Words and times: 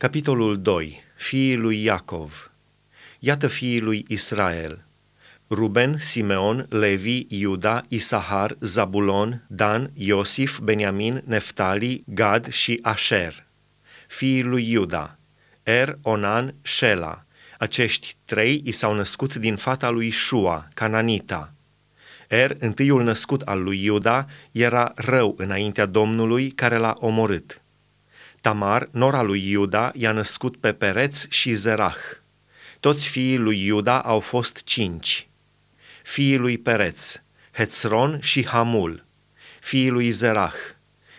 Capitolul 0.00 0.60
2. 0.62 1.02
Fiii 1.16 1.56
lui 1.56 1.82
Iacov. 1.82 2.50
Iată 3.18 3.46
fiii 3.46 3.80
lui 3.80 4.04
Israel. 4.08 4.84
Ruben, 5.50 5.96
Simeon, 5.98 6.66
Levi, 6.68 7.26
Iuda, 7.28 7.82
Isahar, 7.88 8.56
Zabulon, 8.60 9.44
Dan, 9.48 9.90
Iosif, 9.94 10.58
Beniamin, 10.58 11.22
Neftali, 11.26 12.02
Gad 12.06 12.52
și 12.52 12.78
Asher. 12.82 13.46
Fiii 14.08 14.42
lui 14.42 14.70
Iuda. 14.70 15.18
Er, 15.62 15.98
Onan, 16.02 16.54
Shela. 16.62 17.24
Acești 17.58 18.16
trei 18.24 18.62
i 18.64 18.70
s-au 18.70 18.94
născut 18.94 19.34
din 19.34 19.56
fata 19.56 19.90
lui 19.90 20.10
Shua, 20.10 20.68
Cananita. 20.74 21.54
Er, 22.28 22.56
întâiul 22.58 23.02
născut 23.02 23.40
al 23.40 23.62
lui 23.62 23.84
Iuda, 23.84 24.26
era 24.52 24.92
rău 24.94 25.34
înaintea 25.38 25.86
Domnului 25.86 26.50
care 26.50 26.76
l-a 26.76 26.96
omorât. 26.98 27.62
Tamar, 28.40 28.88
nora 28.90 29.22
lui 29.22 29.50
Iuda, 29.50 29.90
i-a 29.94 30.12
născut 30.12 30.56
pe 30.56 30.72
Pereț 30.72 31.28
și 31.28 31.52
Zerah. 31.52 31.96
Toți 32.80 33.08
fiii 33.08 33.36
lui 33.36 33.64
Iuda 33.64 34.00
au 34.00 34.20
fost 34.20 34.64
cinci. 34.64 35.28
Fiii 36.02 36.36
lui 36.36 36.58
Pereț, 36.58 37.20
Hețron 37.52 38.18
și 38.20 38.46
Hamul. 38.46 39.04
Fiii 39.60 39.88
lui 39.88 40.10
Zerah, 40.10 40.54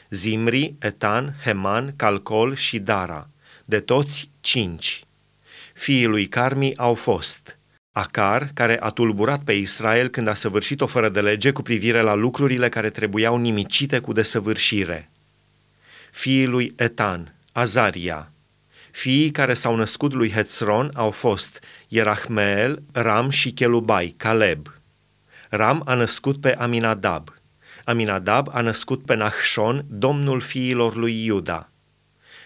Zimri, 0.09 0.75
Etan, 0.79 1.35
Heman, 1.43 1.93
Calcol 1.95 2.55
și 2.55 2.79
Dara. 2.79 3.29
De 3.65 3.79
toți 3.79 4.29
cinci. 4.39 5.03
Fiii 5.73 6.05
lui 6.05 6.27
Carmi 6.27 6.77
au 6.77 6.93
fost 6.93 7.59
Acar, 7.91 8.51
care 8.53 8.77
a 8.79 8.89
tulburat 8.89 9.43
pe 9.43 9.53
Israel 9.53 10.07
când 10.07 10.27
a 10.27 10.33
săvârșit 10.33 10.81
o 10.81 10.85
fără 10.85 11.09
de 11.09 11.21
lege 11.21 11.51
cu 11.51 11.61
privire 11.61 12.01
la 12.01 12.13
lucrurile 12.13 12.69
care 12.69 12.89
trebuiau 12.89 13.37
nimicite 13.37 13.99
cu 13.99 14.13
desăvârșire 14.13 15.10
fiii 16.11 16.45
lui 16.45 16.73
Etan, 16.75 17.35
Azaria. 17.51 18.31
Fiii 18.91 19.31
care 19.31 19.53
s-au 19.53 19.75
născut 19.75 20.13
lui 20.13 20.31
Hetzron 20.31 20.91
au 20.93 21.11
fost 21.11 21.63
Ierahmeel, 21.87 22.83
Ram 22.91 23.29
și 23.29 23.51
Chelubai, 23.51 24.13
Caleb. 24.17 24.67
Ram 25.49 25.81
a 25.85 25.93
născut 25.93 26.41
pe 26.41 26.55
Aminadab. 26.55 27.33
Aminadab 27.83 28.49
a 28.51 28.61
născut 28.61 29.05
pe 29.05 29.13
Nahshon, 29.13 29.85
domnul 29.89 30.39
fiilor 30.39 30.95
lui 30.95 31.25
Iuda. 31.25 31.69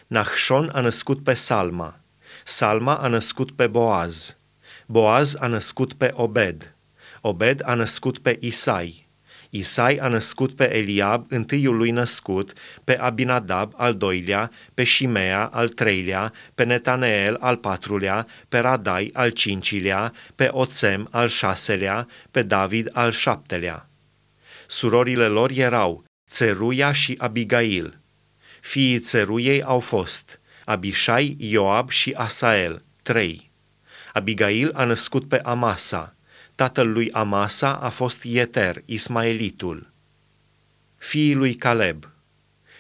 Nahshon 0.08 0.70
a 0.73 0.80
născut 0.80 1.23
pe 1.23 1.34
Salma. 1.34 2.00
Salma 2.44 2.95
a 2.95 3.08
născut 3.08 3.52
pe 3.52 3.68
Boaz. 3.68 4.38
Boaz 4.86 5.36
a 5.40 5.47
născut 5.47 5.94
pe 5.94 6.12
Obed. 6.14 6.75
Obed 7.22 7.62
a 7.64 7.73
născut 7.73 8.20
pe 8.20 8.38
Isai. 8.42 9.05
Isai 9.58 9.98
a 9.98 10.08
născut 10.08 10.56
pe 10.56 10.75
Eliab, 10.75 11.25
întâiul 11.30 11.78
lui 11.78 11.92
născut, 11.92 12.53
pe 12.84 13.00
Abinadab, 13.00 13.73
al 13.75 13.95
doilea, 13.95 14.52
pe 14.73 14.84
Shimea, 14.84 15.45
al 15.45 15.70
treilea, 15.70 16.34
pe 16.56 16.64
Netaneel, 16.64 17.38
al 17.39 17.58
patrulea, 17.58 18.28
pe 18.50 18.58
Radai, 18.58 19.09
al 19.14 19.30
cincilea, 19.30 20.14
pe 20.36 20.47
Oțem, 20.52 21.08
al 21.12 21.28
șaselea, 21.28 22.08
pe 22.31 22.44
David, 22.44 22.89
al 22.94 23.12
șaptelea. 23.12 23.89
Surorile 24.67 25.28
lor 25.28 25.52
erau 25.52 26.03
Țeruia 26.30 26.92
și 26.92 27.16
Abigail. 27.17 28.00
Fiii 28.62 29.00
Țeruiei 29.00 29.64
au 29.64 29.80
fost 29.80 30.40
Abishai, 30.66 31.36
Ioab 31.40 31.90
și 31.90 32.12
Asael, 32.12 32.84
trei. 33.02 33.52
Abigail 34.14 34.72
a 34.73 34.84
născut 34.84 35.28
pe 35.28 35.40
Amasa, 35.44 36.15
Tatăl 36.56 36.92
lui 36.92 37.11
Amasa 37.11 37.73
a 37.73 37.89
fost 37.89 38.23
Ieter, 38.23 38.81
Ismaelitul. 38.86 39.92
Fiii 40.97 41.34
lui 41.34 41.56
Caleb. 41.56 42.09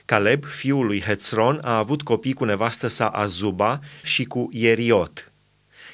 Caleb, 0.05 0.45
fiul 0.45 0.85
lui 0.85 1.01
Hețron, 1.01 1.59
a 1.63 1.77
avut 1.77 2.01
copii 2.01 2.33
cu 2.33 2.43
nevastă 2.43 2.87
sa 2.87 3.07
Azuba 3.07 3.79
și 4.03 4.23
cu 4.23 4.49
Ieriot. 4.51 5.31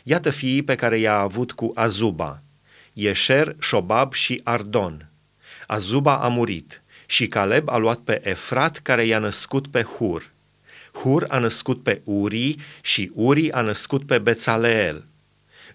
Iată 0.03 0.29
fiii 0.29 0.63
pe 0.63 0.75
care 0.75 0.97
i-a 0.97 1.17
avut 1.17 1.51
cu 1.51 1.71
Azuba, 1.75 2.41
Ieșer, 2.93 3.55
Șobab 3.59 4.13
și 4.13 4.41
Ardon. 4.43 5.09
Azuba 5.67 6.17
a 6.17 6.27
murit 6.27 6.83
și 7.06 7.27
Caleb 7.27 7.69
a 7.69 7.77
luat 7.77 8.00
pe 8.00 8.22
Efrat 8.23 8.77
care 8.77 9.06
i-a 9.06 9.19
născut 9.19 9.67
pe 9.67 9.81
Hur. 9.81 10.31
Hur 10.94 11.25
a 11.29 11.38
născut 11.38 11.83
pe 11.83 12.01
Uri 12.03 12.56
și 12.81 13.11
Uri 13.13 13.51
a 13.51 13.61
născut 13.61 14.06
pe 14.06 14.19
Bețaleel. 14.19 15.06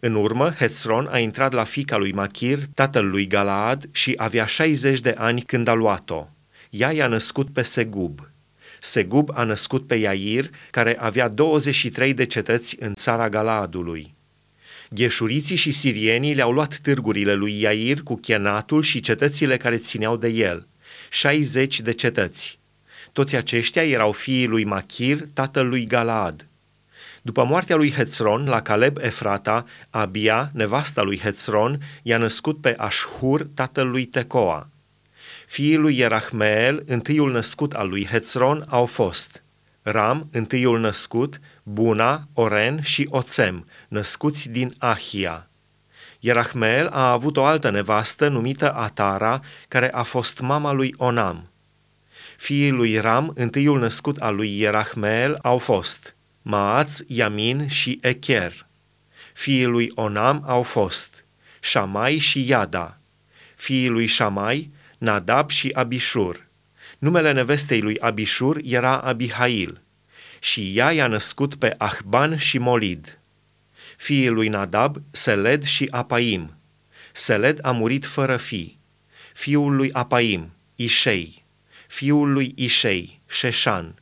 În 0.01 0.15
urmă, 0.15 0.51
Hetzron 0.51 1.07
a 1.11 1.19
intrat 1.19 1.53
la 1.53 1.65
fica 1.65 1.97
lui 1.97 2.13
Machir, 2.13 2.59
tatăl 2.75 3.07
lui 3.09 3.27
Galaad, 3.27 3.89
și 3.93 4.13
avea 4.17 4.47
60 4.47 5.01
de 5.01 5.15
ani 5.19 5.43
când 5.43 5.69
a 5.69 5.73
luat-o. 5.73 6.29
Ea 6.71 6.93
i-a 6.93 7.07
născut 7.07 7.53
pe 7.53 7.63
Segub. 7.63 8.29
Segub 8.81 9.31
a 9.35 9.43
născut 9.43 9.87
pe 9.87 9.95
Iair, 9.95 10.51
care 10.71 10.97
avea 11.01 11.29
23 11.29 12.15
de 12.15 12.27
cetăți 12.27 12.77
în 12.81 12.95
țara 12.95 13.29
Galaadului. 13.29 14.15
Gheșuriții 14.91 15.57
și 15.57 15.71
sirienii 15.71 16.35
le-au 16.35 16.53
luat 16.53 16.79
târgurile 16.83 17.35
lui 17.35 17.61
Iair 17.61 18.03
cu 18.03 18.17
chenatul 18.17 18.83
și 18.83 19.01
cetățile 19.01 19.57
care 19.57 19.77
țineau 19.77 20.17
de 20.17 20.29
el, 20.29 20.67
60 21.11 21.81
de 21.81 21.93
cetăți. 21.93 22.59
Toți 23.13 23.37
aceștia 23.37 23.85
erau 23.85 24.13
fiii 24.13 24.47
lui 24.47 24.65
Machir, 24.65 25.21
tatăl 25.35 25.69
lui 25.69 25.85
Galaad. 25.85 26.47
După 27.27 27.45
moartea 27.45 27.77
lui 27.77 27.93
Hețron, 27.93 28.45
la 28.49 28.63
Caleb 28.63 28.97
Efrata, 29.01 29.65
Abia, 29.91 30.51
nevasta 30.53 31.03
lui 31.03 31.19
Hețron, 31.19 31.83
i-a 32.03 32.19
născut 32.19 32.61
pe 32.61 32.75
Ashur, 32.77 33.47
tatăl 33.55 33.91
lui 33.91 34.05
Tecoa. 34.05 34.69
Fiii 35.47 35.77
lui 35.77 35.99
Ierahmeel, 35.99 36.83
întâiul 36.87 37.33
născut 37.33 37.73
al 37.73 37.89
lui 37.89 38.07
Hețron, 38.07 38.65
au 38.69 38.87
fost 38.87 39.43
Ram, 39.83 40.29
întâiul 40.33 40.81
născut, 40.81 41.41
Buna, 41.63 42.29
Oren 42.33 42.83
și 42.83 43.07
Oțem, 43.11 43.67
născuți 43.89 44.49
din 44.49 44.75
Ahia. 44.79 45.49
Ierahmeel 46.21 46.87
a 46.87 47.11
avut 47.11 47.37
o 47.37 47.45
altă 47.45 47.71
nevastă 47.71 48.29
numită 48.29 48.75
Atara, 48.75 49.41
care 49.69 49.93
a 49.93 50.03
fost 50.03 50.41
mama 50.41 50.73
lui 50.73 50.95
Onam. 50.97 51.51
Fiii 52.37 52.71
lui 52.71 52.99
Ram, 52.99 53.33
întâiul 53.35 53.79
născut 53.79 54.17
al 54.17 54.35
lui 54.35 54.61
Ierahmeel, 54.61 55.39
au 55.43 55.59
fost 55.59 56.16
Maaț, 56.49 57.01
Yamin 57.07 57.69
și 57.69 57.99
Echer. 58.03 58.67
Fiii 59.35 59.65
lui 59.65 59.93
Onam 59.95 60.43
au 60.47 60.63
fost 60.63 61.25
Shamai 61.61 62.19
și 62.19 62.49
Iada. 62.49 62.99
Fiii 63.57 63.89
lui 63.89 64.07
Shamai, 64.07 64.71
Nadab 64.99 65.51
și 65.51 65.71
Abishur. 65.75 66.47
Numele 66.99 67.33
nevestei 67.33 67.81
lui 67.81 67.99
Abishur 68.01 68.61
era 68.65 68.99
Abihail 68.99 69.81
și 70.39 70.73
ea 70.77 70.93
i-a 70.93 71.07
născut 71.07 71.55
pe 71.55 71.75
Ahban 71.79 72.37
și 72.37 72.59
Molid. 72.59 73.19
Fiii 73.97 74.29
lui 74.29 74.49
Nadab, 74.49 74.97
Seled 75.11 75.65
și 75.65 75.89
Apaim. 75.91 76.57
Seled 77.13 77.59
a 77.63 77.71
murit 77.71 78.05
fără 78.05 78.37
fi. 78.37 78.79
Fiul 79.33 79.77
lui 79.77 79.93
Apaim, 79.93 80.53
Ișei. 80.77 81.45
Fiul 81.89 82.33
lui 82.33 82.53
Ișei, 82.57 83.21
Șeșan 83.29 83.95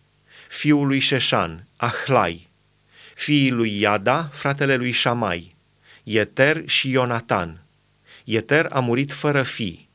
fiul 0.55 0.87
lui 0.87 0.99
Șeșan, 0.99 1.67
Ahlai, 1.77 2.49
fiii 3.15 3.51
lui 3.51 3.81
Iada, 3.81 4.31
fratele 4.33 4.77
lui 4.77 4.91
Șamai, 4.91 5.55
Ieter 6.03 6.69
și 6.69 6.91
Ionatan. 6.91 7.63
Ieter 8.25 8.67
a 8.71 8.81
murit 8.81 9.13
fără 9.13 9.43
fi. 9.43 9.89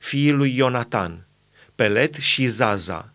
Fiii 0.00 0.30
lui 0.30 0.56
Ionatan, 0.56 1.26
Pelet 1.74 2.14
și 2.14 2.46
Zaza. 2.46 3.12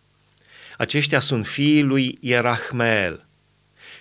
Aceștia 0.78 1.20
sunt 1.20 1.46
fiii 1.46 1.82
lui 1.82 2.18
Ierahmeel. 2.20 3.26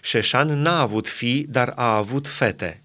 Șeșan 0.01 0.61
n-a 0.61 0.79
avut 0.79 1.07
fii, 1.07 1.45
dar 1.49 1.73
a 1.75 1.95
avut 1.95 2.27
fete. 2.27 2.83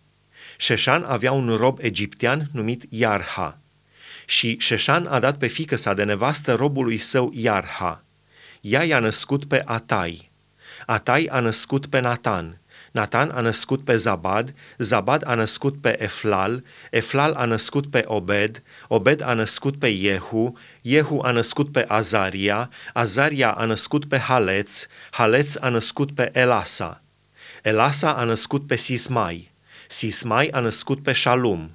Șeșan 0.57 1.03
avea 1.03 1.33
un 1.33 1.57
rob 1.57 1.79
egiptean 1.83 2.49
numit 2.53 2.83
Iarha. 2.89 3.59
Și 4.27 4.57
Șeșan 4.59 5.07
a 5.07 5.19
dat 5.19 5.39
pe 5.39 5.47
fică 5.47 5.77
sa 5.77 5.95
de 5.95 6.05
nevastă 6.05 6.55
robului 6.55 6.99
său 6.99 7.31
Iarha. 7.35 8.04
Ea 8.67 8.83
i-a 8.83 8.99
născut 8.99 9.45
pe 9.45 9.63
Atai. 9.65 10.31
Atai 10.87 11.29
a 11.31 11.41
născut 11.41 11.87
pe 11.87 12.01
Natan. 12.01 12.61
Natan 12.93 13.31
a 13.31 13.41
născut 13.41 13.85
pe 13.85 13.97
Zabad, 13.97 14.55
Zabad 14.79 15.23
a 15.27 15.35
născut 15.35 15.81
pe 15.81 16.03
Eflal, 16.03 16.65
Eflal 16.91 17.33
a 17.33 17.45
născut 17.45 17.91
pe 17.91 18.03
Obed, 18.07 18.63
Obed 18.89 19.21
a 19.23 19.33
născut 19.33 19.79
pe 19.79 19.95
Jehu, 19.95 20.59
Jehu 20.83 21.21
a 21.21 21.31
născut 21.31 21.73
pe 21.73 21.85
Azaria, 21.89 22.71
Azaria 22.93 23.51
a 23.51 23.65
născut 23.65 24.05
pe 24.05 24.19
Haleț, 24.19 24.87
Haleț 25.11 25.55
a 25.55 25.69
născut 25.69 26.15
pe 26.15 26.31
Elasa. 26.33 27.03
Elasa 27.63 28.13
a 28.13 28.25
născut 28.25 28.67
pe 28.67 28.77
Sismai, 28.77 29.53
Sismai 29.89 30.49
a 30.49 30.61
născut 30.61 31.03
pe 31.03 31.13
Shalum, 31.13 31.71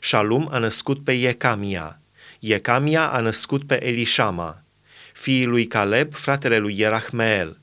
Shalum 0.00 0.48
a 0.50 0.58
născut 0.58 1.04
pe 1.04 1.12
Iecamia, 1.12 2.00
Iecamia 2.38 3.10
a 3.10 3.20
născut 3.20 3.66
pe 3.66 3.86
Elishama, 3.86 4.63
fiii 5.14 5.44
lui 5.44 5.66
Caleb, 5.66 6.12
fratele 6.12 6.58
lui 6.58 6.78
Ierahmeel, 6.78 7.58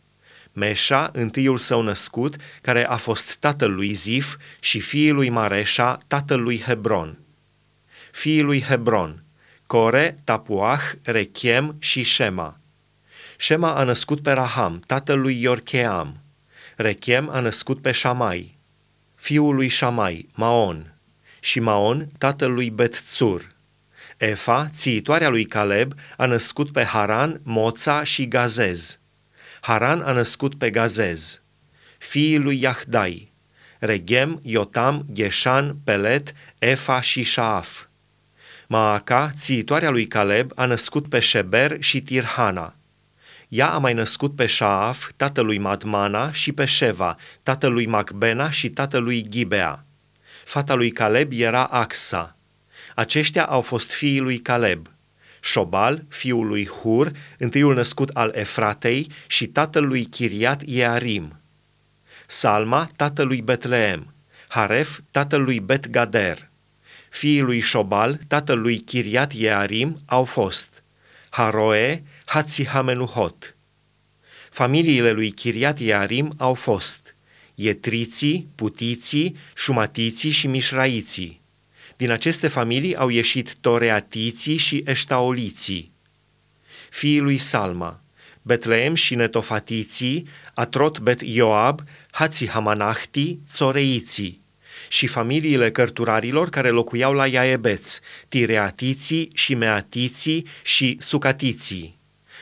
Meșa, 0.54 1.10
întâiul 1.14 1.58
său 1.58 1.82
născut, 1.82 2.36
care 2.62 2.88
a 2.88 2.96
fost 2.96 3.36
tatăl 3.36 3.74
lui 3.74 3.94
Zif, 3.94 4.36
și 4.60 4.80
fiii 4.80 5.12
lui 5.12 5.30
Mareșa, 5.30 5.98
tatăl 6.08 6.42
lui 6.42 6.60
Hebron. 6.60 7.18
Fiii 8.12 8.42
lui 8.42 8.62
Hebron, 8.62 9.24
Core, 9.66 10.16
Tapuah, 10.24 10.82
Rechem 11.04 11.76
și 11.80 12.04
Shema. 12.04 12.60
Shema 13.38 13.76
a 13.76 13.84
născut 13.84 14.22
pe 14.22 14.32
Raham, 14.32 14.82
tatăl 14.86 15.20
lui 15.20 15.42
Iorcheam. 15.42 16.24
Rechem 16.76 17.30
a 17.30 17.40
născut 17.40 17.82
pe 17.82 17.92
Șamai, 17.92 18.58
fiul 19.16 19.56
lui 19.56 19.68
Șamai, 19.68 20.30
Maon, 20.34 20.94
și 21.40 21.60
Maon, 21.60 22.08
tatăl 22.18 22.54
lui 22.54 22.70
Bet-Țur. 22.70 23.52
Efa, 24.22 24.70
țiitoarea 24.74 25.30
lui 25.30 25.46
Caleb, 25.46 25.94
a 26.18 26.26
născut 26.26 26.72
pe 26.72 26.84
Haran, 26.84 27.40
Moța 27.44 28.04
și 28.04 28.28
Gazez. 28.28 29.00
Haran 29.62 30.02
a 30.02 30.12
născut 30.12 30.56
pe 30.58 30.70
Gazez. 30.70 31.42
Fiii 31.98 32.38
lui 32.38 32.62
Yahdai, 32.62 33.32
Regem, 33.80 34.40
Iotam, 34.44 35.06
Geshan, 35.14 35.76
Pelet, 35.84 36.34
Efa 36.60 37.02
și 37.02 37.24
Shaaf. 37.24 37.86
Maaca, 38.68 39.32
țiitoarea 39.38 39.90
lui 39.90 40.08
Caleb, 40.08 40.52
a 40.56 40.66
născut 40.66 41.10
pe 41.10 41.20
Sheber 41.20 41.78
și 41.80 42.02
Tirhana. 42.02 42.76
Ea 43.48 43.70
a 43.70 43.78
mai 43.78 43.94
născut 43.94 44.36
pe 44.36 44.46
Shaaf, 44.46 45.12
tatălui 45.16 45.58
Madmana, 45.58 46.32
și 46.32 46.52
pe 46.52 46.66
Sheva, 46.66 47.16
tatălui 47.44 47.86
Macbena 47.86 48.50
și 48.50 48.70
tatălui 48.70 49.26
Gibea. 49.30 49.86
Fata 50.46 50.74
lui 50.74 50.92
Caleb 50.92 51.32
era 51.32 51.64
Axa. 51.64 52.36
Aceștia 52.96 53.46
au 53.46 53.62
fost 53.62 53.94
fiii 53.94 54.20
lui 54.20 54.40
Caleb. 54.40 54.88
Șobal, 55.42 56.06
fiul 56.08 56.48
lui 56.48 56.68
Hur, 56.68 57.12
întâiul 57.38 57.74
născut 57.74 58.10
al 58.10 58.32
Efratei 58.36 59.08
și 59.28 59.48
tatălui 59.48 60.06
Chiriat 60.06 60.62
Iearim. 60.66 61.40
Salma, 62.28 62.90
tatălui 62.96 63.42
Betleem. 63.42 64.14
Haref, 64.48 65.00
tatălui 65.12 65.60
Bet-Gader. 65.60 66.50
Fiii 67.10 67.42
lui 67.42 67.60
Șobal, 67.60 68.20
tatălui 68.28 68.80
Chiriat 68.80 69.34
Iearim, 69.34 70.00
au 70.06 70.24
fost 70.24 70.84
Haroe, 71.30 72.04
Hatzihamenuhot. 72.26 73.56
Familiile 74.50 75.12
lui 75.12 75.32
Chiriat 75.32 75.80
Iearim 75.80 76.34
au 76.38 76.54
fost 76.54 77.16
Ietriții, 77.56 78.48
Putiții, 78.56 79.38
Șumatiții 79.56 80.30
și 80.30 80.48
Mișraiții. 80.48 81.41
Din 82.02 82.12
aceste 82.12 82.48
familii 82.48 82.96
au 82.96 83.10
ieșit 83.10 83.56
Toreatiții 83.56 84.58
și 84.58 84.84
Eștaoliții. 84.86 85.92
Fiii 86.90 87.20
lui 87.20 87.38
Salma, 87.38 88.04
Betleem 88.42 88.96
și 88.96 89.16
Netofatiții, 89.16 90.28
Atrot 90.54 91.00
Bet 91.00 91.22
Ioab, 91.22 91.82
Hamanahti, 92.48 93.40
Țoreiții 93.52 94.42
și 94.88 95.08
familiile 95.08 95.72
cărturarilor 95.72 96.50
care 96.50 96.70
locuiau 96.70 97.14
la 97.14 97.28
Iaebeț, 97.28 98.00
Tireatiții 98.28 99.32
și 99.34 99.56
Meatiții 99.56 100.48
și 100.64 100.98
Sucatiții. 101.00 101.98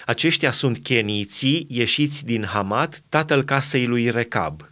Aceștia 0.05 0.51
sunt 0.51 0.77
cheniții 0.83 1.65
ieșiți 1.69 2.25
din 2.25 2.45
Hamat, 2.45 3.01
tatăl 3.09 3.44
casei 3.44 3.85
lui 3.85 4.09
Recab. 4.09 4.69